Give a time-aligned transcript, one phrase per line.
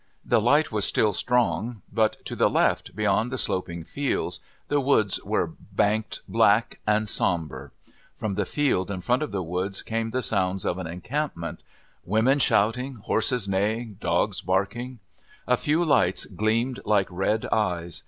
[0.25, 5.21] The light was still strong, but, to the left beyond the sloping fields, the woods
[5.23, 7.69] were banked black and sombre.
[8.15, 11.61] From the meadow in front of the woods came the sounds of an encampment
[12.03, 14.97] women shouting, horses neighing, dogs barking.
[15.47, 17.99] A few lights gleamed like red eyes.